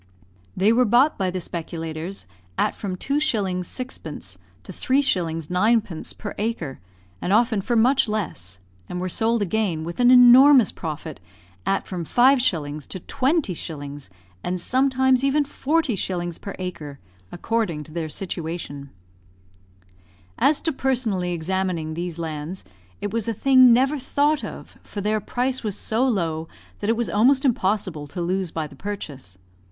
[0.57, 2.25] They were bought by the speculators
[2.57, 3.19] at from 2s.
[3.61, 4.37] 6d.
[4.63, 5.47] to 3s.
[5.49, 6.17] 9d.
[6.17, 6.79] per acre,
[7.21, 8.57] and often for much less,
[8.89, 11.19] and were sold again, with an enormous profit,
[11.67, 12.87] at from 5s.
[12.87, 14.09] to 20s.,
[14.43, 16.41] and sometimes even 40s.
[16.41, 16.97] per acre,
[17.31, 18.89] according to their situation.
[20.39, 22.63] As to personally examining these lands,
[23.01, 26.47] it was a thing never thought of, for their price was so low
[26.79, 29.37] that it was almost impossible to lose by the purchase.